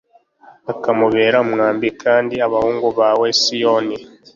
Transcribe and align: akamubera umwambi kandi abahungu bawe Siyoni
akamubera 0.71 1.37
umwambi 1.45 1.87
kandi 2.03 2.35
abahungu 2.47 2.87
bawe 2.99 3.27
Siyoni 3.41 3.95